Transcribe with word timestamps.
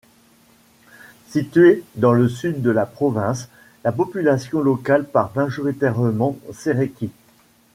Située 1.29 1.83
dans 1.93 2.11
le 2.13 2.27
sud 2.27 2.63
de 2.63 2.71
la 2.71 2.87
province, 2.87 3.49
la 3.83 3.91
population 3.91 4.59
locale 4.59 5.05
parle 5.07 5.29
majoritairement 5.35 6.39
seraiki. 6.51 7.11